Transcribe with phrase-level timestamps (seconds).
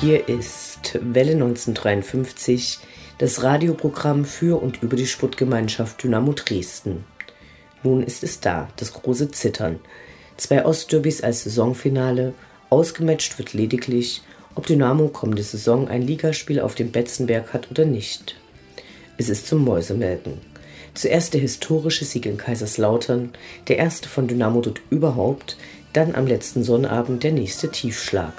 [0.00, 2.78] Hier ist Welle 1953,
[3.18, 7.04] das Radioprogramm für und über die Sportgemeinschaft Dynamo Dresden.
[7.82, 9.80] Nun ist es da, das große Zittern.
[10.36, 12.34] Zwei Ostderbys als Saisonfinale,
[12.70, 14.22] ausgematcht wird lediglich,
[14.54, 18.36] ob Dynamo kommende Saison ein Ligaspiel auf dem Betzenberg hat oder nicht.
[19.16, 20.34] Es ist zum Mäusemelken.
[20.94, 23.30] Zuerst der historische Sieg in Kaiserslautern,
[23.68, 25.56] der erste von Dynamo dort überhaupt,
[25.92, 28.32] dann am letzten Sonnabend der nächste Tiefschlag.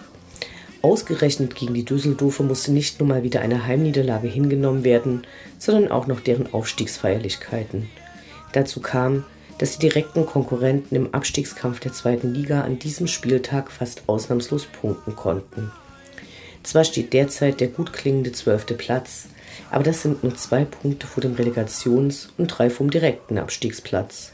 [0.81, 5.23] Ausgerechnet gegen die Düsseldorfer musste nicht nur mal wieder eine Heimniederlage hingenommen werden,
[5.57, 7.89] sondern auch noch deren Aufstiegsfeierlichkeiten.
[8.53, 9.25] Dazu kam,
[9.57, 15.17] dass die direkten Konkurrenten im Abstiegskampf der zweiten Liga an diesem Spieltag fast ausnahmslos punkten
[15.17, 15.71] konnten.
[16.63, 19.27] Zwar steht derzeit der gut klingende zwölfte Platz,
[19.71, 24.31] aber das sind nur zwei Punkte vor dem Relegations- und drei vom direkten Abstiegsplatz.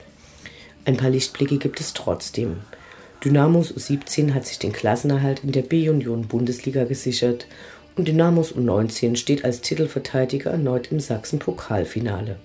[0.86, 2.58] Ein paar Lichtblicke gibt es trotzdem.
[3.26, 7.48] Dynamos U17 hat sich den Klassenerhalt in der B-Union-Bundesliga gesichert
[7.96, 12.36] und Dynamos U19 steht als Titelverteidiger erneut im Sachsen-Pokalfinale.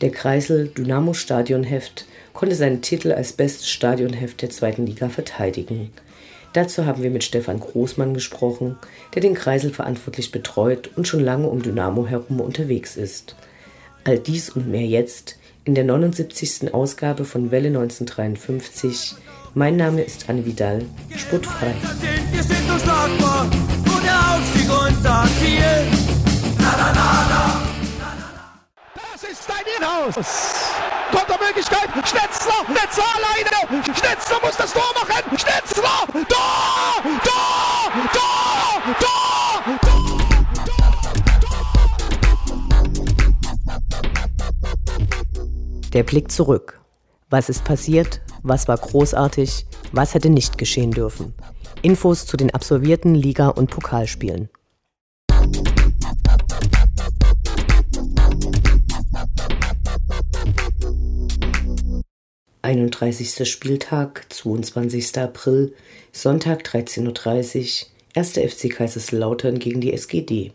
[0.00, 5.92] Der Kreisel Dynamo Stadionheft konnte seinen Titel als bestes Stadionheft der zweiten Liga verteidigen.
[6.54, 8.76] Dazu haben wir mit Stefan Großmann gesprochen,
[9.14, 13.36] der den Kreisel verantwortlich betreut und schon lange um Dynamo herum unterwegs ist.
[14.02, 16.74] All dies und mehr jetzt in der 79.
[16.74, 19.14] Ausgabe von Welle 1953
[19.54, 20.84] mein Name ist Anne Vidal,
[21.16, 21.74] sportfrei.
[22.32, 25.86] Wir sind unschlagbar und der Aufstieg unser Ziel.
[28.94, 30.14] Das ist dein Inhaus.
[31.12, 39.24] Kontermöglichkeit, Schnetzler, Schnetzler alleine, Schnetzler muss das Tor machen, Schnetzler, Tor, Tor, Tor, Tor,
[45.92, 46.80] Der Blick zurück.
[47.30, 48.20] Was ist passiert?
[48.46, 49.64] Was war großartig?
[49.92, 51.32] Was hätte nicht geschehen dürfen?
[51.80, 54.50] Infos zu den absolvierten Liga- und Pokalspielen.
[62.60, 65.16] Einunddreißigster Spieltag, 22.
[65.18, 65.74] April,
[66.12, 68.32] Sonntag 13.30 Uhr, 1.
[68.32, 70.52] FC Kaiserslautern gegen die SGD.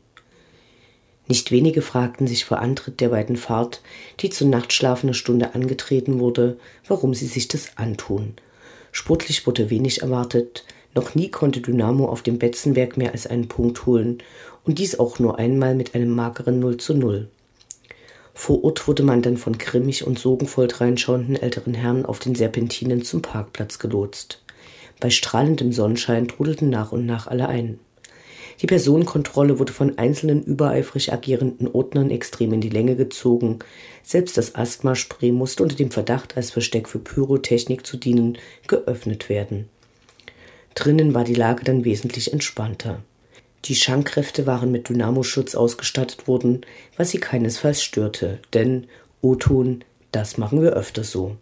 [1.29, 3.81] Nicht wenige fragten sich vor Antritt der weiten Fahrt,
[4.19, 6.57] die zur nachtschlafenden Stunde angetreten wurde,
[6.87, 8.33] warum sie sich das antun.
[8.91, 13.85] Sportlich wurde wenig erwartet, noch nie konnte Dynamo auf dem Betzenberg mehr als einen Punkt
[13.85, 14.17] holen
[14.65, 17.27] und dies auch nur einmal mit einem mageren 0 zu 0.
[18.33, 23.03] Vor Ort wurde man dann von grimmig und sorgenvoll dreinschauenden älteren Herren auf den Serpentinen
[23.03, 24.41] zum Parkplatz gelotst.
[24.99, 27.79] Bei strahlendem Sonnenschein trudelten nach und nach alle ein.
[28.61, 33.59] Die Personenkontrolle wurde von einzelnen übereifrig agierenden Ordnern extrem in die Länge gezogen.
[34.03, 38.37] Selbst das Asthmaspray musste unter dem Verdacht, als Versteck für Pyrotechnik zu dienen,
[38.67, 39.69] geöffnet werden.
[40.75, 43.01] Drinnen war die Lage dann wesentlich entspannter.
[43.65, 46.61] Die Schankkräfte waren mit Dynamoschutz ausgestattet worden,
[46.97, 48.87] was sie keinesfalls störte, denn
[49.21, 51.37] O-Ton, das machen wir öfter so.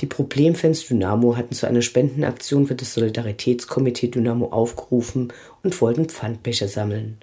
[0.00, 5.30] Die Problemfans Dynamo hatten zu einer Spendenaktion für das Solidaritätskomitee Dynamo aufgerufen
[5.62, 7.18] und wollten Pfandbecher sammeln.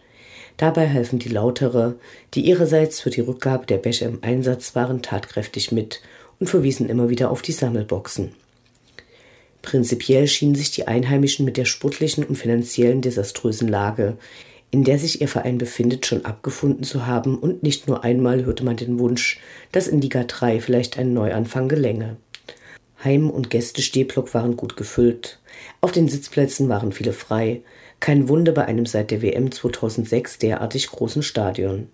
[0.57, 1.95] Dabei halfen die Lauterer,
[2.35, 6.01] die ihrerseits für die Rückgabe der Becher im Einsatz waren, tatkräftig mit
[6.39, 8.33] und verwiesen immer wieder auf die Sammelboxen.
[9.63, 14.17] Prinzipiell schienen sich die Einheimischen mit der sportlichen und finanziellen desaströsen Lage,
[14.69, 18.63] in der sich ihr Verein befindet, schon abgefunden zu haben und nicht nur einmal hörte
[18.63, 19.39] man den Wunsch,
[19.71, 22.17] dass in Liga 3 vielleicht ein Neuanfang gelänge.
[23.03, 25.39] Heim- und Gästestehblock waren gut gefüllt.
[25.81, 27.61] Auf den Sitzplätzen waren viele frei.
[27.99, 31.89] Kein Wunder bei einem seit der WM 2006 derartig großen Stadion.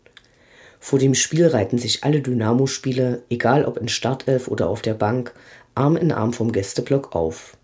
[0.80, 5.34] Vor dem Spiel reihten sich alle Dynamo-Spieler, egal ob in Startelf oder auf der Bank,
[5.76, 7.58] Arm in Arm vom Gästeblock auf.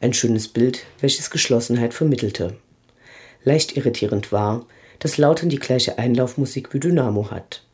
[0.00, 2.56] Ein schönes Bild, welches Geschlossenheit vermittelte.
[3.44, 4.66] Leicht irritierend war,
[5.00, 7.64] dass Lautern die gleiche Einlaufmusik wie Dynamo hat.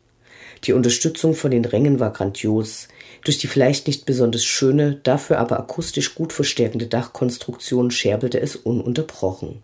[0.65, 2.89] Die Unterstützung von den Rängen war grandios.
[3.29, 9.63] Durch die vielleicht nicht besonders schöne, dafür aber akustisch gut verstärkende Dachkonstruktion scherbelte es ununterbrochen.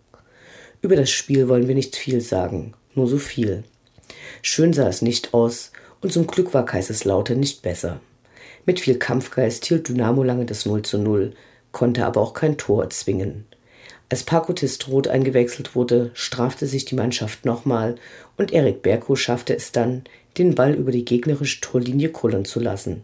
[0.81, 3.63] Über das Spiel wollen wir nicht viel sagen, nur so viel.
[4.43, 5.71] Schön sah es nicht aus,
[6.01, 8.01] und zum Glück war Kaiserslautern nicht besser.
[8.67, 11.33] Mit viel Kampfgeist hielt Dynamo lange das 0 zu 0,
[11.71, 13.47] konnte aber auch kein Tor erzwingen.
[14.09, 17.95] Als Paco Testroth eingewechselt wurde, strafte sich die Mannschaft nochmal
[18.37, 20.03] und Erik Berko schaffte es dann,
[20.37, 23.03] den Ball über die gegnerische Torlinie kullern zu lassen.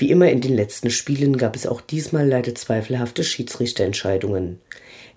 [0.00, 4.58] Wie immer in den letzten Spielen gab es auch diesmal leider zweifelhafte Schiedsrichterentscheidungen.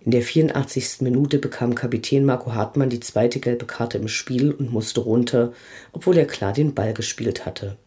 [0.03, 0.97] In der 84.
[1.00, 5.53] Minute bekam Kapitän Marco Hartmann die zweite gelbe Karte im Spiel und musste runter,
[5.94, 7.77] obwohl er klar den Ball gespielt hatte.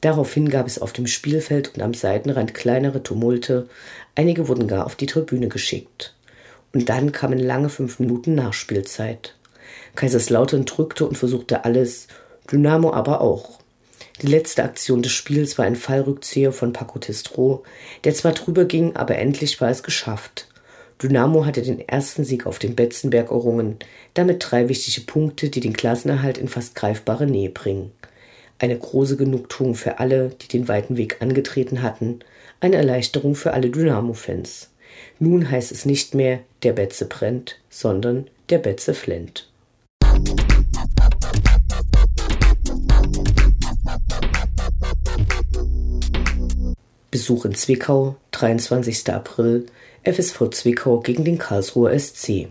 [0.00, 3.68] Daraufhin gab es auf dem Spielfeld und am Seitenrand kleinere Tumulte,
[4.14, 6.14] einige wurden gar auf die Tribüne geschickt.
[6.72, 9.34] Und dann kamen lange fünf Minuten Nachspielzeit.
[9.96, 12.08] Kaiserslautern drückte und versuchte alles,
[12.50, 13.55] Dynamo aber auch.
[14.22, 17.64] Die letzte Aktion des Spiels war ein Fallrückzieher von Paco Testro,
[18.04, 20.48] der zwar drüber ging, aber endlich war es geschafft.
[21.02, 23.76] Dynamo hatte den ersten Sieg auf dem Betzenberg errungen,
[24.14, 27.92] damit drei wichtige Punkte, die den Klassenerhalt in fast greifbare Nähe bringen.
[28.58, 32.20] Eine große Genugtuung für alle, die den weiten Weg angetreten hatten,
[32.60, 34.70] eine Erleichterung für alle Dynamo-Fans.
[35.18, 39.50] Nun heißt es nicht mehr, der Betze brennt, sondern der Betze flennt.
[47.12, 49.12] Besuch in Zwickau, 23.
[49.12, 49.66] April
[50.02, 52.48] FSV Zwickau gegen den Karlsruher SC.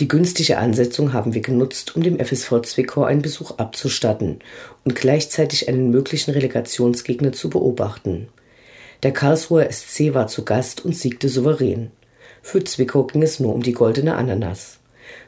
[0.00, 4.40] Die günstige Ansetzung haben wir genutzt, um dem FSV Zwickau einen Besuch abzustatten
[4.84, 8.28] und gleichzeitig einen möglichen Relegationsgegner zu beobachten.
[9.02, 11.90] Der Karlsruher SC war zu Gast und siegte souverän.
[12.42, 14.78] Für Zwickau ging es nur um die goldene Ananas.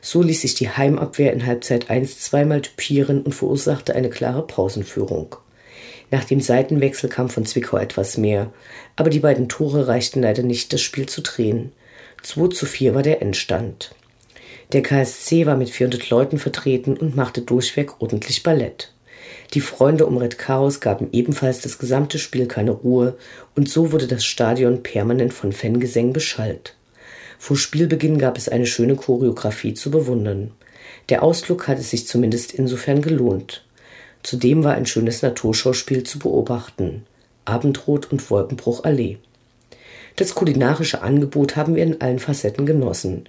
[0.03, 5.37] So ließ sich die Heimabwehr in Halbzeit 1 zweimal typieren und verursachte eine klare Pausenführung.
[6.11, 8.53] Nach dem Seitenwechsel kam von Zwickau etwas mehr,
[8.97, 11.73] aber die beiden Tore reichten leider nicht, das Spiel zu drehen.
[12.23, 13.95] 2 zu 4 war der Endstand.
[14.73, 18.93] Der KSC war mit 400 Leuten vertreten und machte durchweg ordentlich Ballett.
[19.55, 23.17] Die Freunde um Red Chaos gaben ebenfalls das gesamte Spiel keine Ruhe
[23.57, 26.77] und so wurde das Stadion permanent von Fangesängen beschallt.
[27.39, 30.53] Vor Spielbeginn gab es eine schöne Choreografie zu bewundern.
[31.09, 33.65] Der Ausflug hatte sich zumindest insofern gelohnt.
[34.23, 37.05] Zudem war ein schönes Naturschauspiel zu beobachten.
[37.45, 39.19] Abendrot und Wolkenbruch Allee.
[40.17, 43.25] Das kulinarische Angebot haben wir in allen Facetten genossen.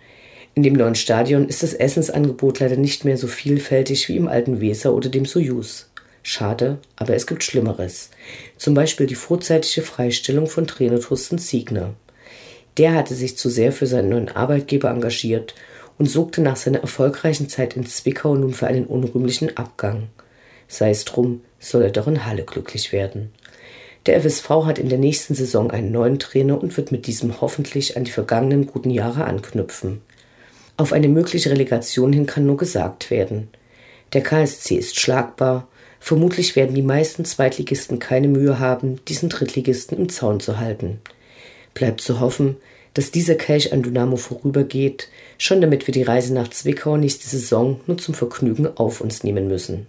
[0.53, 4.59] In dem neuen Stadion ist das Essensangebot leider nicht mehr so vielfältig wie im alten
[4.59, 5.89] Weser oder dem Soyuz.
[6.23, 8.09] Schade, aber es gibt Schlimmeres.
[8.57, 11.93] Zum Beispiel die vorzeitige Freistellung von Trainer Thorsten Siegner.
[12.77, 15.55] Der hatte sich zu sehr für seinen neuen Arbeitgeber engagiert
[15.97, 20.09] und sorgte nach seiner erfolgreichen Zeit in Zwickau nun für einen unrühmlichen Abgang.
[20.71, 23.33] Sei es drum, soll er doch in Halle glücklich werden.
[24.05, 27.97] Der FSV hat in der nächsten Saison einen neuen Trainer und wird mit diesem hoffentlich
[27.97, 30.01] an die vergangenen guten Jahre anknüpfen.
[30.77, 33.49] Auf eine mögliche Relegation hin kann nur gesagt werden.
[34.13, 35.67] Der KSC ist schlagbar,
[35.99, 41.01] vermutlich werden die meisten Zweitligisten keine Mühe haben, diesen Drittligisten im Zaun zu halten.
[41.73, 42.55] Bleibt zu hoffen,
[42.93, 47.81] dass dieser Kelch an Dynamo vorübergeht, schon damit wir die Reise nach Zwickau nächste Saison
[47.87, 49.85] nur zum Vergnügen auf uns nehmen müssen.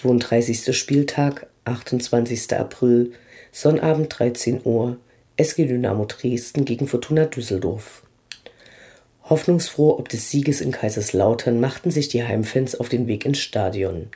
[0.00, 0.74] 32.
[0.74, 2.54] Spieltag, 28.
[2.54, 3.12] April,
[3.52, 4.96] Sonnabend 13 Uhr,
[5.36, 8.02] SG Dynamo Dresden gegen Fortuna Düsseldorf.
[9.24, 14.08] Hoffnungsfroh ob des Sieges in Kaiserslautern machten sich die Heimfans auf den Weg ins Stadion.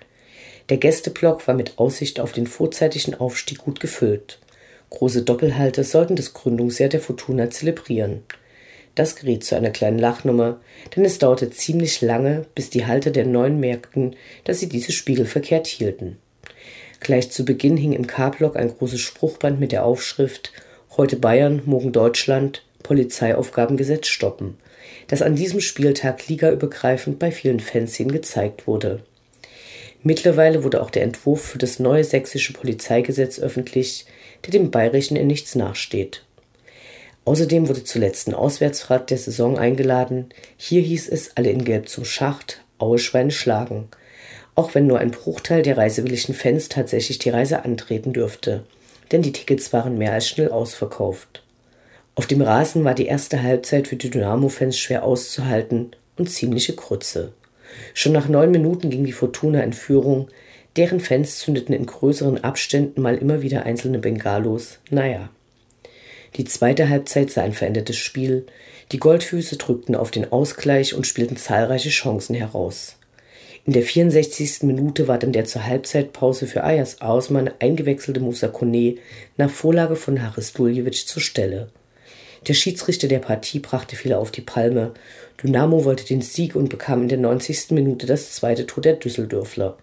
[0.71, 4.39] Der Gästeblock war mit Aussicht auf den vorzeitigen Aufstieg gut gefüllt.
[4.89, 8.23] Große Doppelhalter sollten das Gründungsjahr der Fortuna zelebrieren.
[8.95, 10.61] Das geriet zu einer kleinen Lachnummer,
[10.95, 15.67] denn es dauerte ziemlich lange, bis die Halter der Neuen merkten, dass sie dieses spiegelverkehrt
[15.67, 16.19] hielten.
[17.01, 20.53] Gleich zu Beginn hing im K-Block ein großes Spruchband mit der Aufschrift
[20.97, 24.59] Heute Bayern, morgen Deutschland, Polizeiaufgabengesetz stoppen,
[25.09, 29.03] das an diesem Spieltag ligaübergreifend bei vielen Fanszenen gezeigt wurde.
[30.05, 34.07] Mittlerweile wurde auch der Entwurf für das neue sächsische Polizeigesetz öffentlich,
[34.45, 36.23] der dem bayerischen in nichts nachsteht.
[37.25, 40.27] Außerdem wurde zuletzt ein Auswärtsfahrt der Saison eingeladen.
[40.57, 43.89] Hier hieß es alle in Gelb zum Schacht, Aueschweine schlagen.
[44.55, 48.65] Auch wenn nur ein Bruchteil der reisewilligen Fans tatsächlich die Reise antreten dürfte,
[49.11, 51.43] denn die Tickets waren mehr als schnell ausverkauft.
[52.15, 57.33] Auf dem Rasen war die erste Halbzeit für die Dynamo-Fans schwer auszuhalten und ziemliche Krütze.
[57.93, 60.29] Schon nach neun Minuten ging die Fortuna in Führung,
[60.77, 64.79] deren Fans zündeten in größeren Abständen mal immer wieder einzelne Bengalos.
[64.91, 65.31] Naja.
[66.37, 68.47] Die zweite Halbzeit sah ein verändertes Spiel.
[68.93, 72.97] Die Goldfüße drückten auf den Ausgleich und spielten zahlreiche Chancen heraus.
[73.67, 74.65] In der 64.
[74.65, 78.97] Minute war dann der zur Halbzeitpause für Ayas Ausmann eingewechselte Musa Kone
[79.37, 81.69] nach Vorlage von Haris Duljevic zur Stelle.
[82.47, 84.93] Der Schiedsrichter der Partie brachte viele auf die Palme.
[85.43, 87.71] Dynamo wollte den Sieg und bekam in der 90.
[87.71, 89.79] Minute das zweite Tor der Düsseldörfler.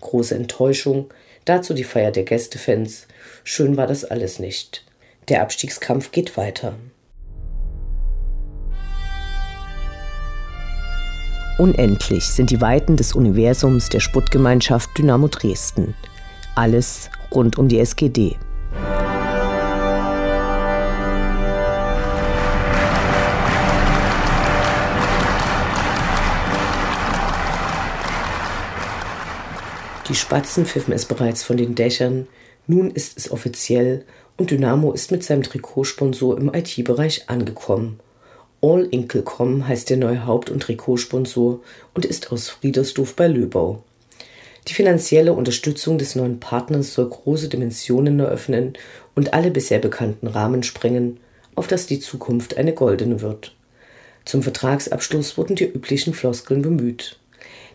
[0.00, 1.10] Große Enttäuschung,
[1.44, 3.06] Dazu die Feier der Gästefans.
[3.44, 4.84] Schön war das alles nicht.
[5.30, 6.74] Der Abstiegskampf geht weiter.
[11.56, 15.94] Unendlich sind die Weiten des Universums der Sputtgemeinschaft Dynamo Dresden.
[16.56, 18.36] Alles rund um die SGD.
[30.08, 32.26] Die Spatzen pfiffen es bereits von den Dächern.
[32.66, 34.04] Nun ist es offiziell
[34.40, 38.00] und Dynamo ist mit seinem Trikotsponsor im IT-Bereich angekommen.
[38.62, 41.60] All Inkelcom heißt der neue Haupt- und Trikotsponsor
[41.92, 43.84] und ist aus Friedersdorf bei Löbau.
[44.66, 48.72] Die finanzielle Unterstützung des neuen Partners soll große Dimensionen eröffnen
[49.14, 51.20] und alle bisher bekannten Rahmen sprengen,
[51.54, 53.54] auf dass die Zukunft eine goldene wird.
[54.24, 57.18] Zum Vertragsabschluss wurden die üblichen Floskeln bemüht.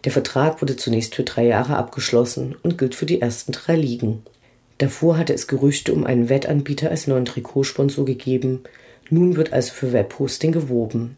[0.04, 4.24] Der Vertrag wurde zunächst für drei Jahre abgeschlossen und gilt für die ersten drei Ligen.
[4.78, 8.64] Davor hatte es Gerüchte um einen Wettanbieter als neuen Trikotsponsor gegeben.
[9.10, 11.18] Nun wird also für Webhosting gewoben.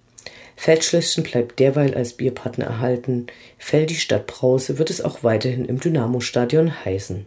[0.55, 3.27] Feldschlösschen bleibt derweil als Bierpartner erhalten.
[3.57, 7.25] Fell die Stadt Brause wird es auch weiterhin im Dynamo-Stadion heißen.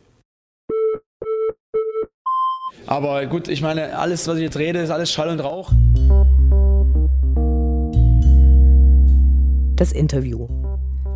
[2.87, 5.71] Aber gut, ich meine, alles, was ich jetzt rede, ist alles Schall und Rauch.
[9.77, 10.49] Das Interview.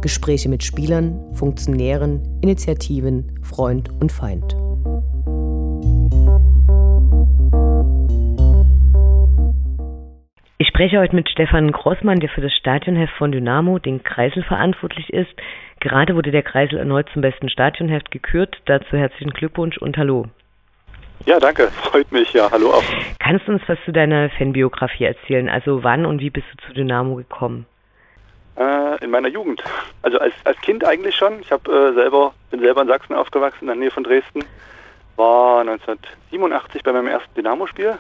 [0.01, 4.57] Gespräche mit Spielern, Funktionären, Initiativen, Freund und Feind.
[10.75, 15.33] Spreche heute mit Stefan Grossmann, der für das Stadionheft von Dynamo, den Kreisel, verantwortlich ist.
[15.79, 18.57] Gerade wurde der Kreisel erneut zum besten Stadionheft gekürt.
[18.65, 20.27] Dazu herzlichen Glückwunsch und Hallo.
[21.27, 21.69] Ja, danke.
[21.85, 22.33] Freut mich.
[22.33, 22.83] Ja, hallo auch.
[23.21, 25.49] Kannst du uns was zu deiner Fanbiografie erzählen?
[25.49, 27.67] Also wann und wie bist du zu Dynamo gekommen?
[28.57, 29.63] Äh, in meiner Jugend.
[30.03, 31.39] Also als, als Kind eigentlich schon.
[31.39, 34.45] Ich habe äh, selber, bin selber in Sachsen aufgewachsen, in der Nähe von Dresden.
[35.15, 37.97] War 1987 bei meinem ersten Dynamo-Spiel.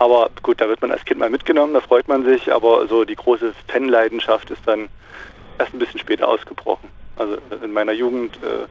[0.00, 3.04] Aber gut, da wird man als Kind mal mitgenommen, da freut man sich, aber so
[3.04, 4.88] die große Fanleidenschaft ist dann
[5.58, 6.88] erst ein bisschen später ausgebrochen.
[7.16, 8.66] Also in meiner Jugend äh,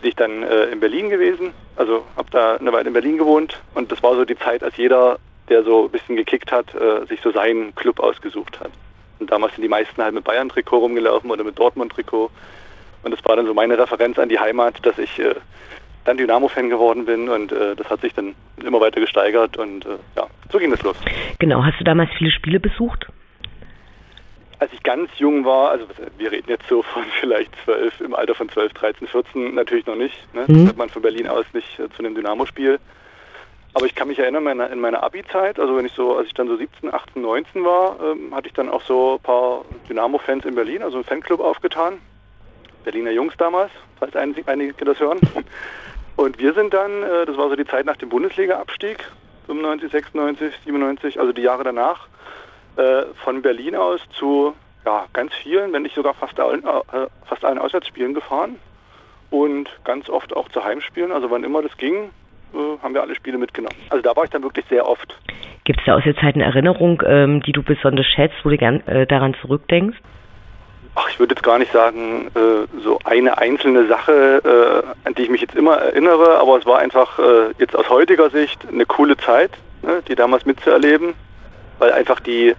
[0.00, 3.60] bin ich dann äh, in Berlin gewesen, also habe da eine Weile in Berlin gewohnt
[3.74, 7.06] und das war so die Zeit, als jeder, der so ein bisschen gekickt hat, äh,
[7.06, 8.70] sich so seinen Club ausgesucht hat.
[9.18, 12.30] Und damals sind die meisten halt mit Bayern-Trikot rumgelaufen oder mit Dortmund-Trikot.
[13.02, 15.34] Und das war dann so meine Referenz an die Heimat, dass ich äh,
[16.04, 19.98] dann Dynamo-Fan geworden bin und äh, das hat sich dann immer weiter gesteigert und äh,
[20.16, 20.96] ja, so ging das los.
[21.38, 23.06] Genau, hast du damals viele Spiele besucht?
[24.58, 25.86] Als ich ganz jung war, also
[26.18, 29.96] wir reden jetzt so von vielleicht zwölf, im Alter von 12, 13, 14 natürlich noch
[29.96, 30.16] nicht.
[30.34, 30.44] Ne?
[30.46, 30.54] Mhm.
[30.54, 32.78] Das hat man von Berlin aus nicht äh, zu einem Dynamo-Spiel.
[33.74, 36.34] Aber ich kann mich erinnern, meine, in meiner Abi-Zeit, also wenn ich so, als ich
[36.34, 40.44] dann so 17, 18, 19 war, ähm, hatte ich dann auch so ein paar Dynamo-Fans
[40.44, 41.94] in Berlin, also einen Fanclub aufgetan.
[42.84, 45.20] Berliner Jungs damals, falls einige das hören.
[46.16, 48.98] Und wir sind dann, äh, das war so die Zeit nach dem Bundesliga-Abstieg,
[49.46, 52.08] 95, 96, 97, also die Jahre danach,
[52.76, 54.54] äh, von Berlin aus zu
[54.84, 58.56] ja, ganz vielen, wenn nicht sogar fast allen, äh, fast allen Auswärtsspielen gefahren.
[59.30, 62.10] Und ganz oft auch zu Heimspielen, also wann immer das ging,
[62.82, 63.74] haben wir alle Spiele mitgenommen.
[63.88, 65.18] Also da war ich dann wirklich sehr oft.
[65.64, 68.58] Gibt es da aus der Zeit eine Erinnerung, ähm, die du besonders schätzt, wo du
[68.58, 69.96] gern daran zurückdenkst?
[70.94, 75.22] Ach, ich würde jetzt gar nicht sagen, äh, so eine einzelne Sache, äh, an die
[75.22, 78.84] ich mich jetzt immer erinnere, aber es war einfach äh, jetzt aus heutiger Sicht eine
[78.84, 81.14] coole Zeit, ne, die damals mitzuerleben,
[81.78, 82.54] weil einfach die,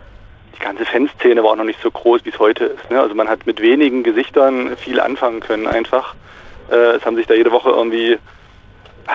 [0.56, 2.90] die ganze Fanszene war auch noch nicht so groß, wie es heute ist.
[2.90, 3.00] Ne?
[3.00, 6.16] Also man hat mit wenigen Gesichtern viel anfangen können einfach.
[6.72, 8.18] Äh, es haben sich da jede Woche irgendwie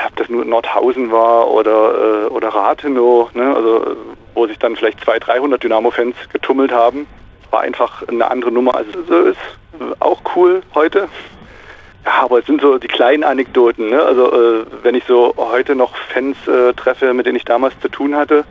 [0.06, 3.54] ob das nur Nordhausen war oder, äh, oder Rathenow, ne?
[3.54, 3.96] also
[4.34, 7.06] wo sich dann vielleicht 200, 300 Dynamo-Fans getummelt haben.
[7.50, 10.00] War einfach eine andere Nummer, als es ist.
[10.00, 11.09] Auch cool heute.
[12.05, 13.90] Ja, aber es sind so die kleinen Anekdoten.
[13.90, 14.02] Ne?
[14.02, 17.88] Also äh, wenn ich so heute noch Fans äh, treffe, mit denen ich damals zu
[17.88, 18.45] tun hatte,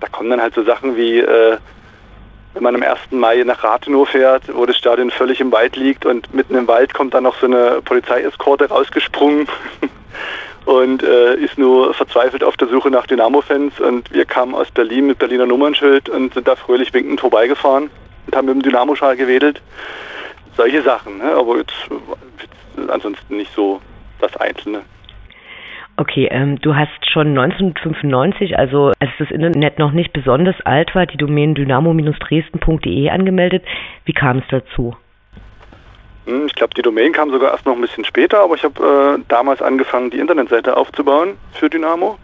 [0.00, 1.56] da kommen dann halt so Sachen wie, äh,
[2.54, 2.98] wenn man am 1.
[3.10, 6.94] Mai nach Rathenow fährt, wo das Stadion völlig im Wald liegt und mitten im Wald
[6.94, 9.48] kommt dann noch so eine Polizeieskorte rausgesprungen.
[10.64, 13.80] und äh, ist nur verzweifelt auf der Suche nach Dynamo-Fans.
[13.80, 17.90] Und wir kamen aus Berlin mit Berliner Nummernschild und sind da fröhlich winkend vorbeigefahren
[18.26, 19.60] und haben mit dem Dynamo-Schal gewedelt.
[20.56, 21.32] Solche Sachen, ne?
[21.32, 21.74] aber jetzt,
[22.40, 23.80] jetzt ansonsten nicht so
[24.20, 24.82] das Einzelne.
[25.96, 31.06] Okay, ähm, du hast schon 1995, also als das Internet noch nicht besonders alt war,
[31.06, 33.62] die Domain dynamo-dresden.de angemeldet.
[34.06, 34.96] Wie kam es dazu?
[36.26, 39.18] Hm, ich glaube, die Domain kam sogar erst noch ein bisschen später, aber ich habe
[39.18, 42.18] äh, damals angefangen, die Internetseite aufzubauen für Dynamo.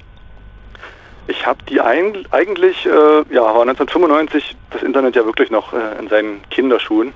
[1.29, 5.99] Ich habe die ein, eigentlich, äh, ja, war 1995 das Internet ja wirklich noch äh,
[6.01, 7.13] in seinen Kinderschuhen.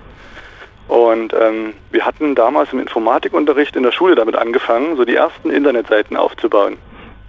[0.87, 5.50] Und ähm, wir hatten damals im Informatikunterricht in der Schule damit angefangen, so die ersten
[5.50, 6.76] Internetseiten aufzubauen.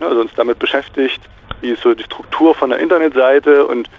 [0.02, 1.22] Ja, also uns damit beschäftigt,
[1.62, 3.90] wie ist so die Struktur von der Internetseite und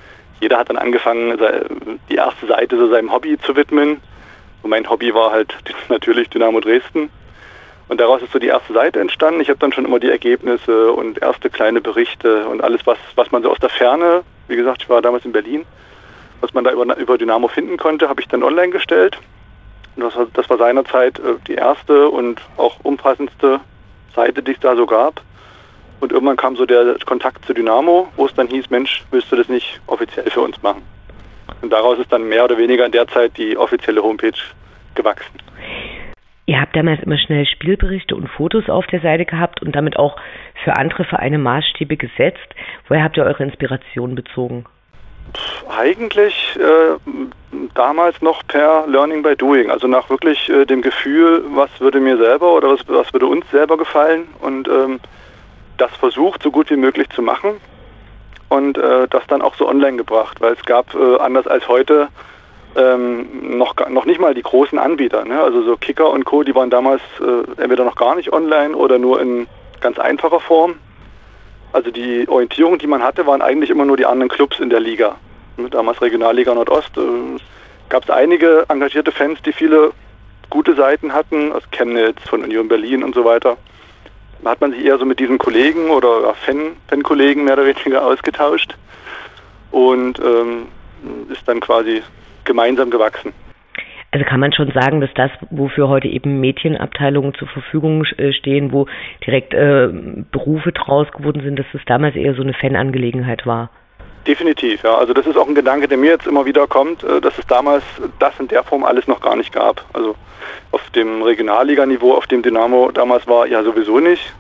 [0.41, 1.39] jeder hat dann angefangen,
[2.11, 4.03] die erste Seite so seinem Hobby zu widmen.
[4.63, 5.55] Und mein Hobby war halt
[5.89, 7.09] natürlich Dynamo Dresden.
[7.89, 9.41] Und daraus ist so die erste Seite entstanden.
[9.41, 13.31] Ich habe dann schon immer die Ergebnisse und erste kleine Berichte und alles, was, was
[13.31, 15.65] man so aus der Ferne, wie gesagt, ich war damals in Berlin,
[16.41, 19.19] was man da über, über Dynamo finden konnte, habe ich dann online gestellt.
[19.97, 23.61] Und das war, das war seinerzeit äh, die erste und auch umfassendste
[24.15, 25.21] Seite, die es da so gab.
[26.01, 29.37] Und irgendwann kam so der Kontakt zu Dynamo, wo es dann hieß, Mensch, willst du
[29.37, 30.83] das nicht offiziell für uns machen?
[31.63, 34.33] Und daraus ist dann mehr oder weniger in der Zeit die offizielle Homepage
[34.95, 35.39] gewachsen.
[36.47, 40.17] Ihr habt damals immer schnell Spielberichte und Fotos auf der Seite gehabt und damit auch
[40.63, 42.47] für andere Vereine Maßstäbe gesetzt.
[42.89, 44.67] Woher habt ihr eure Inspiration bezogen?
[45.71, 46.99] Eigentlich äh,
[47.75, 52.19] damals noch per Learning by Doing, also nach wirklich äh, dem Gefühl, was würde mir
[52.19, 55.01] selber oder was, was würde uns selber gefallen und ähm,
[55.79, 57.53] das versucht, so gut wie möglich zu machen
[58.51, 62.09] und äh, das dann auch so online gebracht, weil es gab, äh, anders als heute,
[62.77, 65.25] ähm, noch, noch nicht mal die großen Anbieter.
[65.25, 65.41] Ne?
[65.41, 68.99] Also so Kicker und Co., die waren damals äh, entweder noch gar nicht online oder
[68.99, 69.47] nur in
[69.81, 70.77] ganz einfacher Form.
[71.73, 74.81] Also die Orientierung, die man hatte, waren eigentlich immer nur die anderen Clubs in der
[74.81, 75.17] Liga.
[75.57, 75.71] Ne?
[75.71, 76.97] Damals Regionalliga Nordost.
[76.97, 77.41] Äh,
[77.89, 79.93] gab es einige engagierte Fans, die viele
[80.51, 83.57] gute Seiten hatten, aus Chemnitz, von Union Berlin und so weiter.
[84.43, 88.05] Da hat man sich eher so mit diesen Kollegen oder Fan, Fan-Kollegen mehr oder weniger
[88.07, 88.77] ausgetauscht
[89.71, 90.67] und ähm,
[91.31, 92.03] ist dann quasi
[92.45, 93.33] gemeinsam gewachsen.
[94.15, 98.71] Also kann man schon sagen, dass das, wofür heute eben Mädchenabteilungen zur Verfügung äh, stehen,
[98.71, 98.87] wo
[99.27, 99.89] direkt äh,
[100.31, 103.71] Berufe draus geworden sind, dass es damals eher so eine Fanangelegenheit war?
[104.25, 104.97] Definitiv, ja.
[104.97, 107.47] Also das ist auch ein Gedanke, der mir jetzt immer wieder kommt, äh, dass es
[107.49, 107.83] damals
[108.21, 109.85] das in der Form alles noch gar nicht gab.
[109.93, 110.15] Also
[110.71, 114.33] auf dem Regionalliganiveau, auf dem Dynamo damals war, ja sowieso nicht.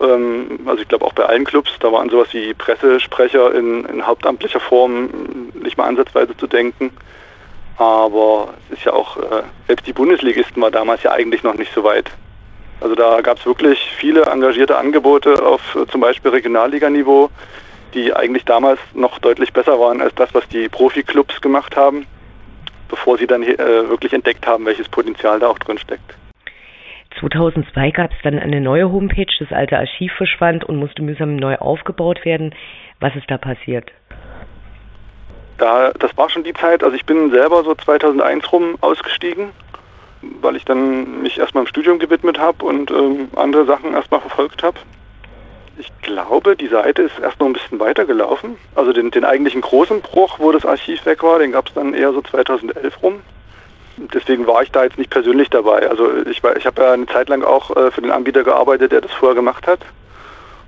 [0.00, 4.06] Ähm, also ich glaube auch bei allen Clubs, da waren sowas wie Pressesprecher in, in
[4.06, 5.10] hauptamtlicher Form
[5.54, 6.90] nicht mal ansatzweise zu denken.
[7.76, 11.72] Aber es ist ja auch, äh, selbst die Bundesligisten war damals ja eigentlich noch nicht
[11.74, 12.10] so weit.
[12.80, 17.30] Also da gab es wirklich viele engagierte Angebote auf äh, zum Beispiel Regionalliganiveau,
[17.94, 22.06] die eigentlich damals noch deutlich besser waren als das, was die Profiklubs gemacht haben,
[22.88, 26.14] bevor sie dann äh, wirklich entdeckt haben, welches Potenzial da auch drin steckt.
[27.18, 31.56] 2002 gab es dann eine neue Homepage, das alte Archiv verschwand und musste mühsam neu
[31.56, 32.54] aufgebaut werden.
[33.00, 33.90] Was ist da passiert?
[35.58, 39.50] Da, das war schon die Zeit, also ich bin selber so 2001 rum ausgestiegen,
[40.22, 44.62] weil ich dann mich erstmal im Studium gewidmet habe und ähm, andere Sachen erstmal verfolgt
[44.62, 44.78] habe.
[45.76, 48.56] Ich glaube, die Seite ist erst noch ein bisschen weiter gelaufen.
[48.74, 51.94] Also den, den eigentlichen großen Bruch, wo das Archiv weg war, den gab es dann
[51.94, 53.20] eher so 2011 rum.
[54.12, 55.88] Deswegen war ich da jetzt nicht persönlich dabei.
[55.88, 59.00] Also ich, ich habe ja eine Zeit lang auch äh, für den Anbieter gearbeitet, der
[59.00, 59.80] das vorher gemacht hat.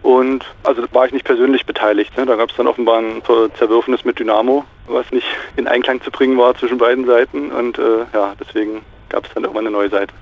[0.02, 2.16] Und also war ich nicht persönlich beteiligt.
[2.16, 2.26] Ne?
[2.26, 3.22] Da gab es dann offenbar ein
[3.54, 7.52] Zerwürfnis mit Dynamo, was nicht in Einklang zu bringen war zwischen beiden Seiten.
[7.52, 10.12] Und äh, ja, deswegen gab es dann irgendwann eine neue Seite.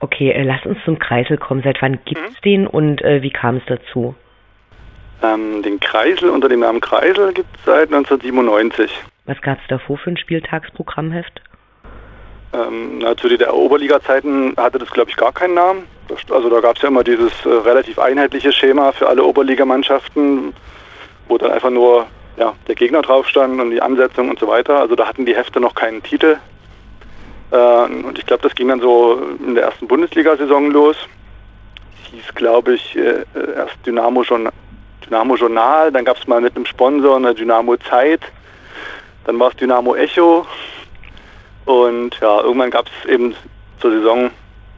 [0.00, 1.62] Okay, äh, lass uns zum Kreisel kommen.
[1.62, 2.42] Seit wann gibt es mhm.
[2.44, 4.14] den und äh, wie kam es dazu?
[5.22, 8.90] Ähm, den Kreisel unter dem Namen Kreisel gibt es seit 1997.
[9.24, 11.40] Was gab es davor für ein Spieltagsprogrammheft?
[12.52, 15.84] Ähm, na, zu DDR-Oberliga-Zeiten hatte das, glaube ich, gar keinen Namen.
[16.30, 20.54] Also da gab es ja immer dieses äh, relativ einheitliche Schema für alle Oberligamannschaften,
[21.28, 22.06] wo dann einfach nur
[22.36, 24.80] ja, der Gegner drauf stand und die Ansetzung und so weiter.
[24.80, 26.36] Also da hatten die Hefte noch keinen Titel.
[27.50, 30.96] Äh, und ich glaube, das ging dann so in der ersten Bundesliga-Saison los.
[32.12, 33.24] Hieß, glaube ich, äh,
[33.56, 34.52] erst Dynamo, Journal,
[35.04, 38.20] Dynamo Journal, dann gab es mal mit einem Sponsor eine Dynamo Zeit,
[39.24, 40.46] dann war es Dynamo Echo
[41.66, 43.34] und ja, irgendwann gab es eben
[43.80, 44.30] zur Saison,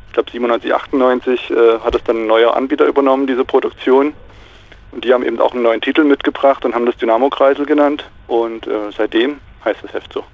[0.08, 4.14] ich glaube 97, 98, äh, hat es dann ein neuer Anbieter übernommen, diese Produktion.
[4.90, 8.08] Und die haben eben auch einen neuen Titel mitgebracht und haben das Dynamo-Kreisel genannt.
[8.26, 10.24] Und äh, seitdem heißt das Heft so.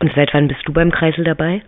[0.00, 1.62] Und seit wann bist du beim Kreisel dabei?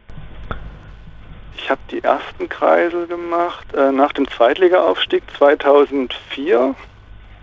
[1.56, 6.74] Ich habe die ersten Kreisel gemacht äh, nach dem Zweitliga-Aufstieg 2004.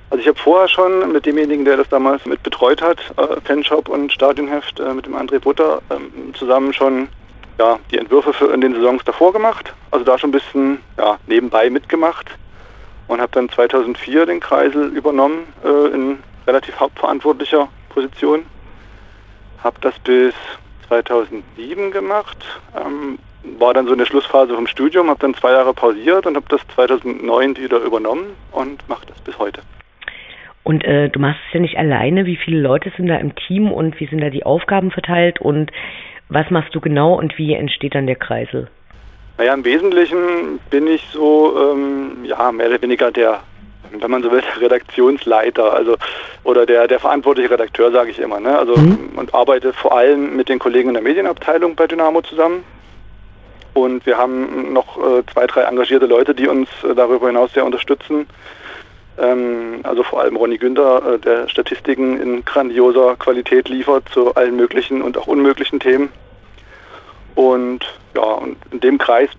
[0.09, 3.89] Also ich habe vorher schon mit demjenigen, der das damals mit betreut hat, äh, Fanshop
[3.89, 7.09] und Stadionheft, äh, mit dem André Butter, äh, zusammen schon
[7.59, 9.73] ja, die Entwürfe für in den Saisons davor gemacht.
[9.91, 12.31] Also da schon ein bisschen ja, nebenbei mitgemacht
[13.07, 18.45] und habe dann 2004 den Kreisel übernommen äh, in relativ hauptverantwortlicher Position.
[19.63, 20.33] Habe das bis
[20.87, 22.37] 2007 gemacht,
[22.75, 23.19] ähm,
[23.59, 26.45] war dann so in der Schlussphase vom Studium, habe dann zwei Jahre pausiert und habe
[26.49, 29.61] das 2009 wieder übernommen und mache das bis heute.
[30.63, 32.25] Und äh, du machst es ja nicht alleine.
[32.25, 35.71] Wie viele Leute sind da im Team und wie sind da die Aufgaben verteilt und
[36.31, 38.67] Was machst du genau und wie entsteht dann der Kreisel?
[39.39, 43.39] Naja, im Wesentlichen bin ich so, ähm, ja, mehr oder weniger der,
[43.91, 45.95] wenn man so will, der Redaktionsleiter, also
[46.43, 48.39] oder der, der verantwortliche Redakteur, sage ich immer.
[48.39, 48.57] Ne?
[48.57, 49.11] Also mhm.
[49.15, 52.63] und arbeite vor allem mit den Kollegen in der Medienabteilung bei Dynamo zusammen.
[53.73, 57.65] Und wir haben noch äh, zwei, drei engagierte Leute, die uns äh, darüber hinaus sehr
[57.65, 58.27] unterstützen.
[59.19, 64.55] Ähm, also vor allem Ronny Günther, äh, der Statistiken in grandioser Qualität liefert zu allen
[64.55, 66.09] möglichen und auch unmöglichen Themen.
[67.35, 69.29] Und ja, und in dem Kreis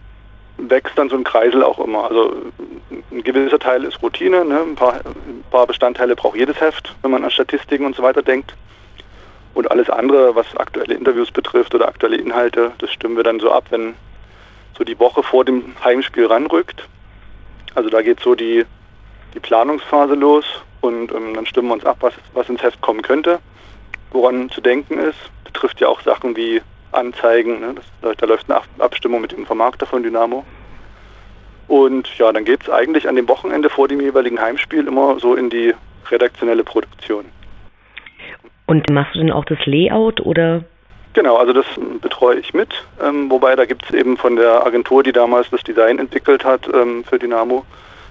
[0.58, 2.04] wächst dann so ein Kreisel auch immer.
[2.04, 2.34] Also
[3.10, 4.60] ein gewisser Teil ist Routine, ne?
[4.60, 8.22] ein, paar, ein paar Bestandteile braucht jedes Heft, wenn man an Statistiken und so weiter
[8.22, 8.54] denkt.
[9.54, 13.50] Und alles andere, was aktuelle Interviews betrifft oder aktuelle Inhalte, das stimmen wir dann so
[13.50, 13.94] ab, wenn
[14.76, 16.86] so die Woche vor dem Heimspiel ranrückt.
[17.74, 18.64] Also da geht so die,
[19.34, 20.44] die Planungsphase los
[20.80, 23.38] und ähm, dann stimmen wir uns ab, was, was ins Heft kommen könnte,
[24.12, 25.18] woran zu denken ist.
[25.44, 26.62] Betrifft ja auch Sachen wie
[26.92, 27.74] Anzeigen, ne?
[27.74, 30.44] das, da läuft eine Abstimmung mit dem Vermarkter von Dynamo.
[31.68, 35.36] Und ja, dann geht es eigentlich an dem Wochenende vor dem jeweiligen Heimspiel immer so
[35.36, 35.72] in die
[36.10, 37.26] redaktionelle Produktion.
[38.66, 40.64] Und machst du denn auch das Layout oder?
[41.12, 41.66] Genau, also das
[42.00, 42.72] betreue ich mit.
[43.02, 46.68] Ähm, wobei da gibt es eben von der Agentur, die damals das Design entwickelt hat
[46.72, 47.64] ähm, für Dynamo,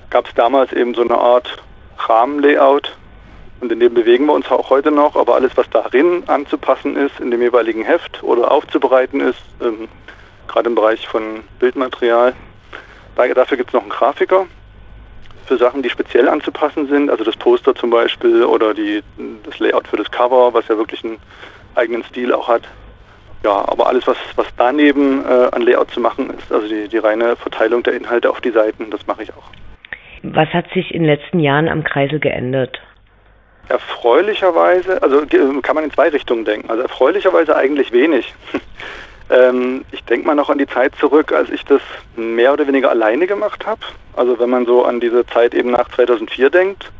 [0.09, 1.61] gab es damals eben so eine Art
[1.97, 2.95] Rahmenlayout,
[3.61, 7.19] und in dem bewegen wir uns auch heute noch, aber alles, was darin anzupassen ist,
[7.19, 9.89] in dem jeweiligen Heft oder aufzubereiten ist, ähm,
[10.47, 12.33] gerade im Bereich von Bildmaterial,
[13.15, 14.45] da, dafür gibt es noch einen Grafiker
[15.45, 19.03] für Sachen, die speziell anzupassen sind, also das Poster zum Beispiel oder die,
[19.43, 21.17] das Layout für das Cover, was ja wirklich einen
[21.75, 22.63] eigenen Stil auch hat.
[23.43, 26.97] Ja, aber alles, was, was daneben äh, an Layout zu machen ist, also die, die
[26.97, 29.68] reine Verteilung der Inhalte auf die Seiten, das mache ich auch.
[30.23, 32.79] Was hat sich in den letzten Jahren am Kreisel geändert?
[33.67, 35.21] Erfreulicherweise, also
[35.61, 36.69] kann man in zwei Richtungen denken.
[36.69, 38.33] Also erfreulicherweise eigentlich wenig.
[39.29, 41.81] ähm, ich denke mal noch an die Zeit zurück, als ich das
[42.15, 43.81] mehr oder weniger alleine gemacht habe.
[44.15, 46.91] Also wenn man so an diese Zeit eben nach 2004 denkt.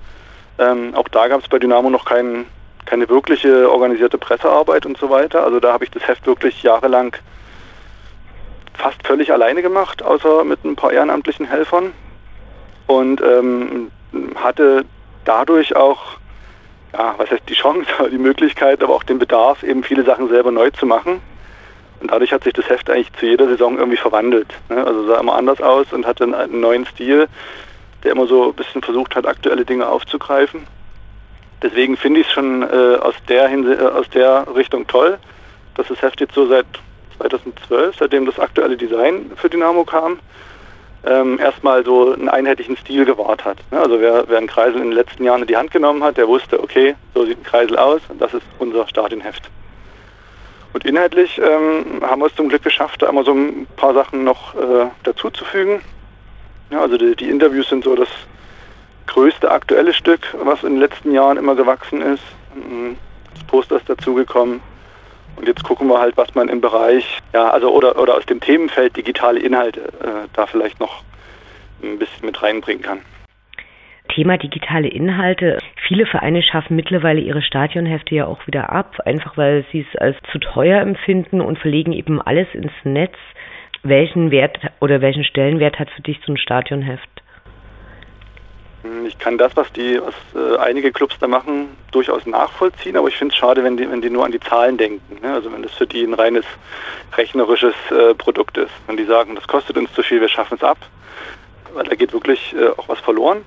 [0.60, 2.46] Ähm, auch da gab es bei Dynamo noch kein,
[2.86, 5.44] keine wirkliche organisierte Pressearbeit und so weiter.
[5.44, 7.16] Also da habe ich das Heft wirklich jahrelang
[8.76, 11.94] fast völlig alleine gemacht, außer mit ein paar ehrenamtlichen Helfern.
[12.90, 13.92] Und ähm,
[14.36, 14.84] hatte
[15.24, 16.18] dadurch auch
[16.92, 20.52] ja, was heißt die Chance, die Möglichkeit, aber auch den Bedarf, eben viele Sachen selber
[20.52, 21.22] neu zu machen.
[22.00, 24.48] Und dadurch hat sich das Heft eigentlich zu jeder Saison irgendwie verwandelt.
[24.70, 24.84] Ne?
[24.84, 27.28] Also sah immer anders aus und hatte einen neuen Stil,
[28.04, 30.66] der immer so ein bisschen versucht hat, aktuelle Dinge aufzugreifen.
[31.62, 35.20] Deswegen finde ich es schon äh, aus, der äh, aus der Richtung toll,
[35.76, 36.66] dass das Heft jetzt so seit
[37.18, 40.20] 2012, seitdem das aktuelle Design für Dynamo kam,
[41.06, 43.58] ähm, erstmal so einen einheitlichen Stil gewahrt hat.
[43.72, 43.80] Ne?
[43.80, 46.28] Also wer, wer einen Kreisel in den letzten Jahren in die Hand genommen hat, der
[46.28, 49.50] wusste, okay, so sieht ein Kreisel aus und das ist unser Stadionheft.
[50.74, 54.24] Und inhaltlich ähm, haben wir es zum Glück geschafft, da immer so ein paar Sachen
[54.24, 55.82] noch äh, dazuzufügen.
[56.70, 58.10] Ja, also die, die, Interviews sind so das
[59.08, 62.24] größte aktuelle Stück, was in den letzten Jahren immer gewachsen ist.
[63.34, 64.62] Das Poster ist dazugekommen.
[65.40, 68.42] Und jetzt gucken wir halt, was man im Bereich, ja, also oder, oder aus dem
[68.42, 71.02] Themenfeld digitale Inhalte äh, da vielleicht noch
[71.82, 73.00] ein bisschen mit reinbringen kann.
[74.10, 75.60] Thema digitale Inhalte.
[75.88, 80.18] Viele Vereine schaffen mittlerweile ihre Stadionhefte ja auch wieder ab, einfach weil sie es als
[80.30, 83.16] zu teuer empfinden und verlegen eben alles ins Netz.
[83.82, 87.10] Welchen Wert oder welchen Stellenwert hat für dich so ein Stadionheft?
[89.06, 93.18] Ich kann das, was die, was äh, einige Clubs da machen, durchaus nachvollziehen, aber ich
[93.18, 95.20] finde es schade, wenn die, wenn die nur an die Zahlen denken.
[95.22, 95.34] Ne?
[95.34, 96.46] Also wenn das für die ein reines
[97.18, 98.72] rechnerisches äh, Produkt ist.
[98.88, 100.78] Wenn die sagen, das kostet uns zu viel, wir schaffen es ab,
[101.74, 103.44] weil da geht wirklich äh, auch was verloren.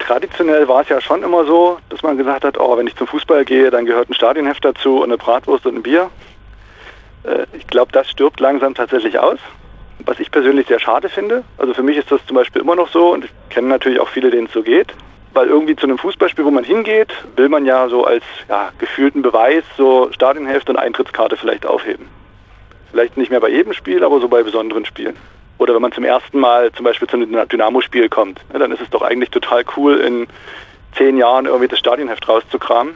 [0.00, 3.06] Traditionell war es ja schon immer so, dass man gesagt hat, oh, wenn ich zum
[3.06, 6.10] Fußball gehe, dann gehört ein Stadionheft dazu und eine Bratwurst und ein Bier.
[7.22, 9.38] Äh, ich glaube, das stirbt langsam tatsächlich aus
[10.04, 11.44] was ich persönlich sehr schade finde.
[11.58, 14.08] Also für mich ist das zum Beispiel immer noch so und ich kenne natürlich auch
[14.08, 14.94] viele, denen es so geht.
[15.32, 19.20] Weil irgendwie zu einem Fußballspiel, wo man hingeht, will man ja so als ja, gefühlten
[19.20, 22.08] Beweis so Stadionhälfte und Eintrittskarte vielleicht aufheben.
[22.90, 25.16] Vielleicht nicht mehr bei jedem Spiel, aber so bei besonderen Spielen.
[25.58, 28.80] Oder wenn man zum ersten Mal zum Beispiel zu einem Dynamo-Spiel kommt, ne, dann ist
[28.80, 30.26] es doch eigentlich total cool, in
[30.96, 32.94] zehn Jahren irgendwie das Stadionheft rauszukramen.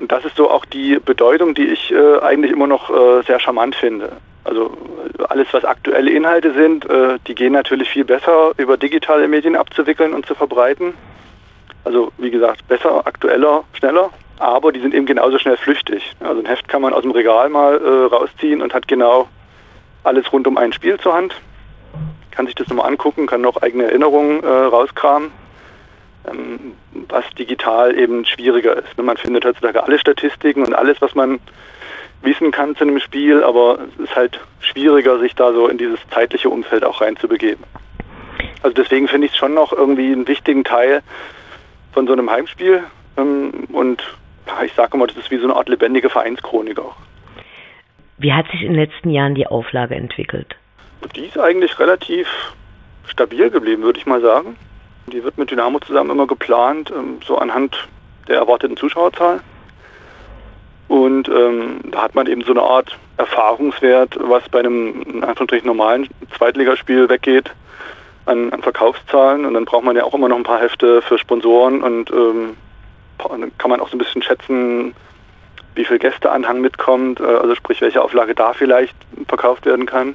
[0.00, 3.40] Und das ist so auch die Bedeutung, die ich äh, eigentlich immer noch äh, sehr
[3.40, 4.12] charmant finde.
[4.44, 4.76] Also
[5.28, 10.14] alles, was aktuelle Inhalte sind, äh, die gehen natürlich viel besser über digitale Medien abzuwickeln
[10.14, 10.94] und zu verbreiten.
[11.84, 16.12] Also wie gesagt, besser, aktueller, schneller, aber die sind eben genauso schnell flüchtig.
[16.20, 19.28] Also ein Heft kann man aus dem Regal mal äh, rausziehen und hat genau
[20.04, 21.34] alles rund um ein Spiel zur Hand.
[22.30, 25.30] Kann sich das nochmal angucken, kann noch eigene Erinnerungen äh, rauskramen,
[26.30, 26.72] ähm,
[27.08, 28.96] was digital eben schwieriger ist.
[28.96, 31.40] Man findet heutzutage alle Statistiken und alles, was man
[32.22, 36.00] wissen kann zu einem Spiel, aber es ist halt schwieriger, sich da so in dieses
[36.10, 37.64] zeitliche Umfeld auch reinzubegeben.
[38.62, 41.02] Also deswegen finde ich es schon noch irgendwie einen wichtigen Teil
[41.92, 42.82] von so einem Heimspiel.
[43.16, 44.02] Ähm, und
[44.64, 46.96] ich sage immer, das ist wie so eine Art lebendige Vereinschronik auch.
[48.18, 50.56] Wie hat sich in den letzten Jahren die Auflage entwickelt?
[51.14, 52.28] Die ist eigentlich relativ
[53.06, 54.56] stabil geblieben, würde ich mal sagen.
[55.06, 57.88] Die wird mit Dynamo zusammen immer geplant, ähm, so anhand
[58.26, 59.40] der erwarteten Zuschauerzahl.
[61.18, 66.08] Und ähm, da hat man eben so eine Art Erfahrungswert, was bei einem in normalen
[66.36, 67.50] Zweitligaspiel weggeht
[68.26, 69.44] an, an, Verkaufszahlen.
[69.44, 72.56] Und dann braucht man ja auch immer noch ein paar Hefte für Sponsoren und ähm,
[73.58, 74.94] kann man auch so ein bisschen schätzen,
[75.74, 78.94] wie viel Gästeanhang mitkommt, äh, also sprich, welche Auflage da vielleicht
[79.26, 80.14] verkauft werden kann.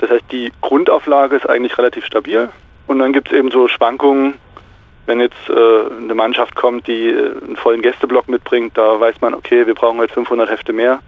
[0.00, 2.50] Das heißt, die Grundauflage ist eigentlich relativ stabil.
[2.86, 4.34] Und dann gibt es eben so Schwankungen,
[5.06, 9.34] wenn jetzt äh, eine Mannschaft kommt, die äh, einen vollen Gästeblock mitbringt, da weiß man,
[9.34, 11.00] okay, wir brauchen jetzt 500 Hefte mehr.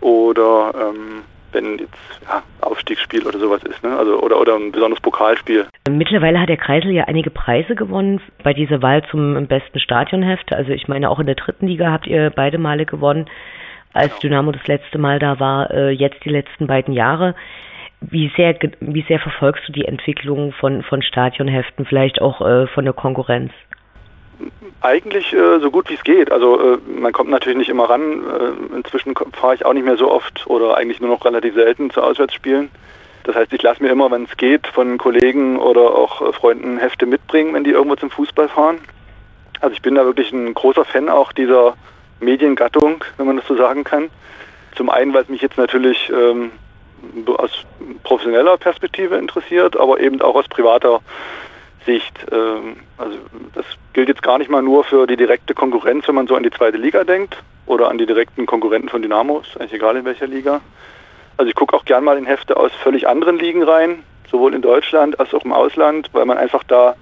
[0.00, 1.94] Oder ähm, wenn jetzt
[2.28, 3.96] ja, Aufstiegsspiel oder sowas ist, ne?
[3.96, 5.66] also oder, oder ein besonderes Pokalspiel.
[5.88, 10.52] Mittlerweile hat der Kreisel ja einige Preise gewonnen bei dieser Wahl zum besten Stadionheft.
[10.52, 13.26] Also ich meine, auch in der dritten Liga habt ihr beide Male gewonnen,
[13.92, 14.20] als genau.
[14.20, 17.34] Dynamo das letzte Mal da war, äh, jetzt die letzten beiden Jahre.
[18.10, 22.84] Wie sehr, wie sehr verfolgst du die Entwicklung von, von Stadionheften, vielleicht auch äh, von
[22.84, 23.52] der Konkurrenz?
[24.80, 26.30] Eigentlich äh, so gut wie es geht.
[26.30, 28.02] Also äh, man kommt natürlich nicht immer ran.
[28.02, 31.90] Äh, inzwischen fahre ich auch nicht mehr so oft oder eigentlich nur noch relativ selten
[31.90, 32.68] zu Auswärtsspielen.
[33.22, 36.78] Das heißt, ich lasse mir immer, wenn es geht, von Kollegen oder auch äh, Freunden
[36.78, 38.78] Hefte mitbringen, wenn die irgendwo zum Fußball fahren.
[39.60, 41.74] Also ich bin da wirklich ein großer Fan auch dieser
[42.20, 44.10] Mediengattung, wenn man das so sagen kann.
[44.74, 46.50] Zum einen, weil es mich jetzt natürlich ähm,
[47.38, 47.50] aus
[48.02, 51.00] professioneller Perspektive interessiert, aber eben auch aus privater
[51.86, 52.14] Sicht.
[52.32, 53.18] Ähm, also
[53.54, 56.42] das gilt jetzt gar nicht mal nur für die direkte Konkurrenz, wenn man so an
[56.42, 57.36] die zweite Liga denkt
[57.66, 60.60] oder an die direkten Konkurrenten von Dynamo, ist eigentlich egal in welcher Liga.
[61.36, 64.62] Also ich gucke auch gern mal in Hefte aus völlig anderen Ligen rein, sowohl in
[64.62, 66.94] Deutschland als auch im Ausland, weil man einfach da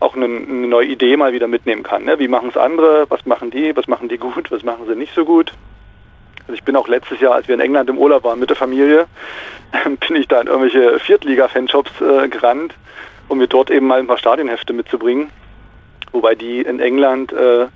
[0.00, 2.04] auch eine, eine neue Idee mal wieder mitnehmen kann.
[2.04, 2.18] Ne?
[2.18, 3.06] Wie machen es andere?
[3.08, 3.76] Was machen die?
[3.76, 4.50] Was machen die gut?
[4.50, 5.52] Was machen sie nicht so gut?
[6.52, 8.58] Also ich bin auch letztes Jahr, als wir in England im Urlaub waren mit der
[8.58, 9.06] Familie,
[10.06, 12.74] bin ich da in irgendwelche Viertliga-Fanshops äh, gerannt,
[13.28, 15.30] um mir dort eben mal ein paar Stadionhefte mitzubringen.
[16.10, 17.68] Wobei die in England, äh,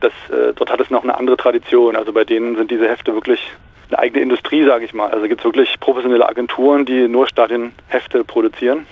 [0.00, 1.94] das, äh, dort hat es noch eine andere Tradition.
[1.94, 3.52] Also bei denen sind diese Hefte wirklich
[3.88, 5.12] eine eigene Industrie, sage ich mal.
[5.12, 8.84] Also gibt es wirklich professionelle Agenturen, die nur Stadionhefte produzieren.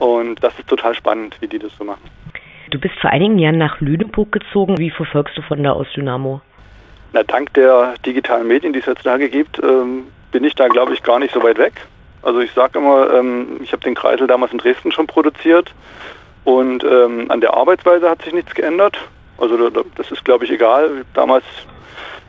[0.00, 2.10] Und das ist total spannend, wie die das so machen.
[2.70, 4.78] Du bist vor einigen Jahren nach Lüneburg gezogen.
[4.78, 6.40] Wie verfolgst du von da aus Dynamo?
[7.12, 11.02] Na, dank der digitalen Medien, die es heutzutage gibt, ähm, bin ich da, glaube ich,
[11.02, 11.72] gar nicht so weit weg.
[12.22, 15.72] Also ich sage immer, ähm, ich habe den Kreisel damals in Dresden schon produziert
[16.44, 18.96] und ähm, an der Arbeitsweise hat sich nichts geändert.
[19.38, 20.84] Also das ist, glaube ich, egal.
[20.84, 21.44] Ich habe damals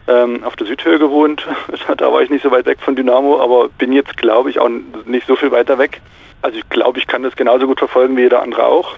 [0.08, 1.46] ähm, auf der Südhöhe gewohnt,
[1.98, 4.70] da war ich nicht so weit weg von Dynamo, aber bin jetzt, glaube ich, auch
[5.06, 6.02] nicht so viel weiter weg.
[6.42, 8.96] Also ich glaube, ich kann das genauso gut verfolgen wie jeder andere auch.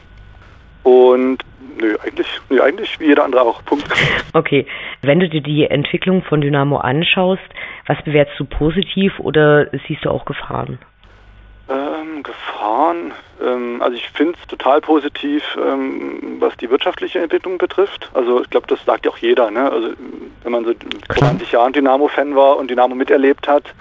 [0.83, 1.39] Und
[1.79, 3.63] nö, eigentlich, nö, eigentlich wie jeder andere auch.
[3.65, 3.87] Punkt.
[4.33, 4.65] Okay.
[5.01, 7.43] Wenn du dir die Entwicklung von Dynamo anschaust,
[7.87, 10.79] was bewertest du positiv oder siehst du auch Gefahren?
[11.69, 18.09] Ähm, Gefahren, ähm, also ich finde es total positiv, ähm, was die wirtschaftliche Entwicklung betrifft.
[18.13, 19.49] Also ich glaube, das sagt ja auch jeder.
[19.49, 19.71] Ne?
[19.71, 19.89] Also
[20.43, 20.73] wenn man so
[21.17, 23.73] 20 Jahre Dynamo-Fan war und Dynamo miterlebt hat,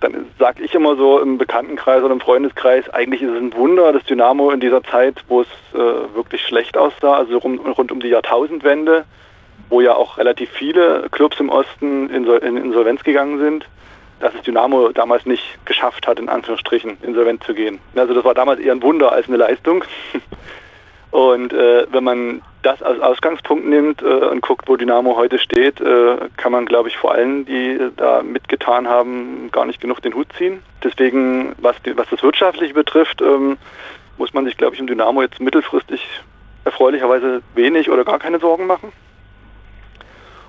[0.00, 3.92] dann sage ich immer so im Bekanntenkreis oder im Freundeskreis, eigentlich ist es ein Wunder,
[3.92, 8.00] dass Dynamo in dieser Zeit, wo es äh, wirklich schlecht aussah, also rund, rund, um
[8.00, 9.04] die Jahrtausendwende,
[9.70, 13.66] wo ja auch relativ viele Clubs im Osten in, in Insolvenz gegangen sind,
[14.20, 17.78] dass es Dynamo damals nicht geschafft hat, in Anführungsstrichen insolvent zu gehen.
[17.94, 19.84] Also das war damals eher ein Wunder als eine Leistung.
[21.10, 25.80] Und äh, wenn man das als Ausgangspunkt nimmt äh, und guckt, wo Dynamo heute steht,
[25.80, 30.14] äh, kann man, glaube ich, vor allen, die da mitgetan haben, gar nicht genug den
[30.14, 30.62] Hut ziehen.
[30.82, 33.58] Deswegen, was, die, was das Wirtschaftliche betrifft, ähm,
[34.16, 36.06] muss man sich, glaube ich, um Dynamo jetzt mittelfristig
[36.64, 38.92] erfreulicherweise wenig oder gar keine Sorgen machen.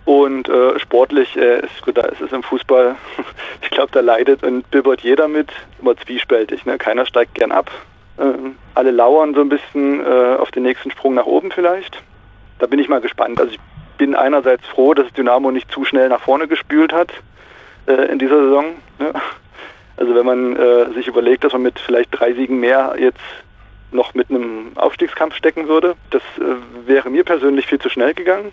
[0.06, 2.96] Und äh, sportlich äh, ist, gut, da ist es im Fußball,
[3.62, 5.52] ich glaube, da leidet und bibbert jeder mit,
[5.82, 6.66] immer zwiespältig.
[6.66, 6.78] Ne?
[6.78, 7.72] Keiner steigt gern ab.
[8.20, 12.02] Ähm, alle lauern so ein bisschen äh, auf den nächsten Sprung nach oben vielleicht.
[12.60, 13.40] Da bin ich mal gespannt.
[13.40, 13.60] Also ich
[13.98, 17.12] bin einerseits froh, dass Dynamo nicht zu schnell nach vorne gespült hat
[17.88, 18.66] äh, in dieser Saison.
[19.00, 19.14] Ne?
[19.98, 23.20] Also wenn man äh, sich überlegt, dass man mit vielleicht drei Siegen mehr jetzt
[23.92, 26.22] noch mit einem Aufstiegskampf stecken würde, das
[26.86, 28.52] wäre mir persönlich viel zu schnell gegangen.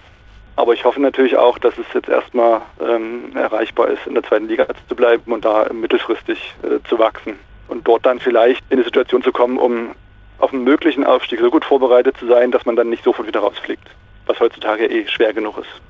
[0.54, 4.46] Aber ich hoffe natürlich auch, dass es jetzt erstmal ähm, erreichbar ist, in der zweiten
[4.46, 8.84] Liga zu bleiben und da mittelfristig äh, zu wachsen und dort dann vielleicht in die
[8.84, 9.94] Situation zu kommen, um
[10.38, 13.40] auf einen möglichen Aufstieg so gut vorbereitet zu sein, dass man dann nicht sofort wieder
[13.40, 13.88] rausfliegt,
[14.26, 15.80] was heutzutage eh schwer genug ist.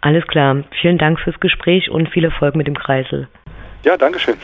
[0.00, 0.64] Alles klar.
[0.80, 3.28] Vielen Dank fürs Gespräch und viel Erfolg mit dem Kreisel.
[3.84, 4.36] Ja, Dankeschön.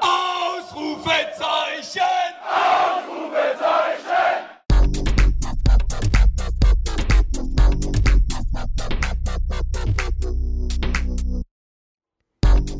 [0.00, 2.02] Ausrufezeichen!
[2.42, 4.06] Ausrufezeichen!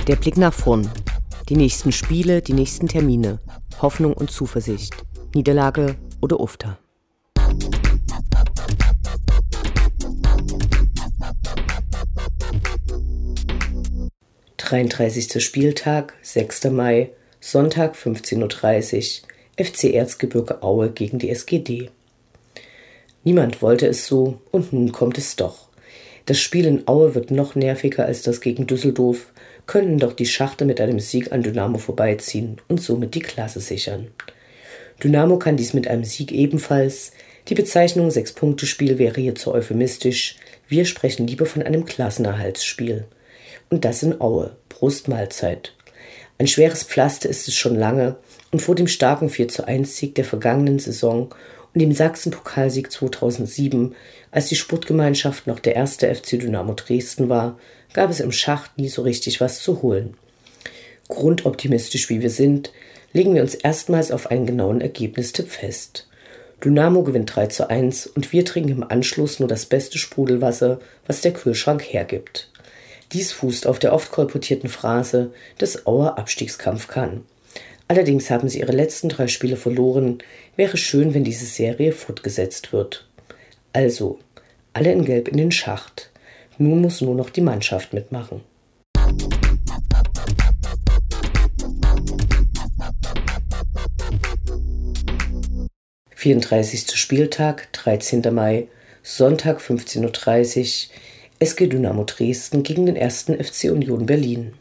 [0.09, 0.91] Der Blick nach vorn.
[1.49, 3.39] Die nächsten Spiele, die nächsten Termine.
[3.81, 4.95] Hoffnung und Zuversicht.
[5.33, 6.79] Niederlage oder Ufter.
[14.57, 15.41] 33.
[15.41, 16.65] Spieltag, 6.
[16.71, 21.91] Mai, Sonntag 15.30 Uhr, FC Erzgebirge Aue gegen die SGD.
[23.23, 25.69] Niemand wollte es so und nun kommt es doch.
[26.25, 29.33] Das Spiel in Aue wird noch nerviger als das gegen Düsseldorf,
[29.67, 34.09] könnten doch die Schachte mit einem Sieg an Dynamo vorbeiziehen und somit die Klasse sichern.
[35.03, 37.13] Dynamo kann dies mit einem Sieg ebenfalls.
[37.49, 40.37] Die Bezeichnung Sechs-Punkte-Spiel wäre hier zu euphemistisch.
[40.69, 43.05] Wir sprechen lieber von einem Klassenerhaltsspiel
[43.69, 44.57] und das in Aue.
[44.69, 45.75] Brustmahlzeit.
[46.39, 48.17] Ein schweres Pflaster ist es schon lange
[48.53, 51.35] und vor dem starken 4 zu 1 Sieg der vergangenen Saison
[51.77, 53.95] und dem Sachsen-Pokalsieg 2007,
[54.31, 57.59] als die Sportgemeinschaft noch der erste FC Dynamo Dresden war,
[57.93, 60.15] gab es im Schacht nie so richtig was zu holen.
[61.09, 62.73] Grundoptimistisch wie wir sind,
[63.13, 66.09] legen wir uns erstmals auf einen genauen Ergebnistipp fest.
[66.65, 71.21] Dynamo gewinnt 3 zu 1 und wir trinken im Anschluss nur das beste Sprudelwasser, was
[71.21, 72.51] der Kühlschrank hergibt.
[73.13, 77.25] Dies fußt auf der oft kolportierten Phrase, dass Auer Abstiegskampf kann.
[77.89, 80.19] Allerdings haben sie ihre letzten drei Spiele verloren.
[80.57, 83.09] Wäre schön, wenn diese Serie fortgesetzt wird.
[83.73, 84.19] Also,
[84.73, 86.11] alle in Gelb in den Schacht.
[86.59, 88.41] Nun muss nur noch die Mannschaft mitmachen.
[96.11, 98.35] Vierunddreißigster Spieltag, 13.
[98.35, 98.67] Mai,
[99.03, 100.95] Sonntag 15.30 Uhr,
[101.39, 104.55] SG Dynamo Dresden gegen den ersten FC Union Berlin.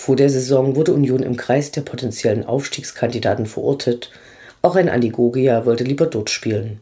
[0.00, 4.10] Vor der Saison wurde Union im Kreis der potenziellen Aufstiegskandidaten verortet.
[4.62, 6.80] Auch ein Andi Gogia wollte lieber dort spielen.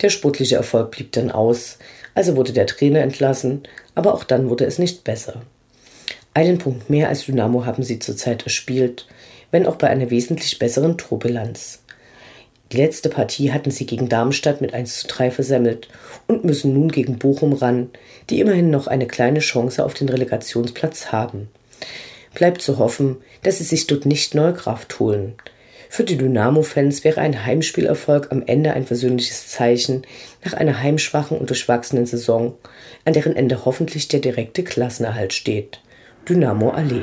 [0.00, 1.76] Der sportliche Erfolg blieb dann aus,
[2.14, 5.42] also wurde der Trainer entlassen, aber auch dann wurde es nicht besser.
[6.32, 9.06] Einen Punkt mehr als Dynamo haben sie zurzeit erspielt,
[9.50, 11.82] wenn auch bei einer wesentlich besseren Torbilanz.
[12.72, 15.88] Die letzte Partie hatten sie gegen Darmstadt mit 1 zu 3 versemmelt
[16.26, 17.90] und müssen nun gegen Bochum ran,
[18.30, 21.50] die immerhin noch eine kleine Chance auf den Relegationsplatz haben.
[22.38, 25.34] Bleibt zu hoffen, dass sie sich dort nicht neue Kraft holen.
[25.90, 30.02] Für die Dynamo-Fans wäre ein Heimspielerfolg am Ende ein versöhnliches Zeichen
[30.44, 32.54] nach einer heimschwachen und durchwachsenen Saison,
[33.04, 35.80] an deren Ende hoffentlich der direkte Klassenerhalt steht.
[36.28, 37.02] Dynamo Allee.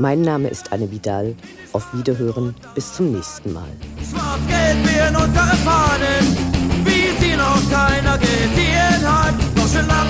[0.00, 1.34] Mein Name ist Anne Vidal.
[1.72, 2.54] Auf Wiederhören.
[2.74, 3.68] Bis zum nächsten Mal.
[4.08, 6.36] Schwarz-Gelb in unsere Fahnen,
[6.84, 9.34] wie sie noch keiner gesehen hat.
[9.56, 10.08] Noch schon lange